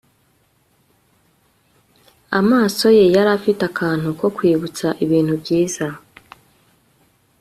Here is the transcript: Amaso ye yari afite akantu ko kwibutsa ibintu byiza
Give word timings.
Amaso 2.39 2.85
ye 2.97 3.05
yari 3.15 3.31
afite 3.37 3.61
akantu 3.69 4.07
ko 4.19 4.27
kwibutsa 4.35 4.87
ibintu 5.05 5.33
byiza 5.41 5.85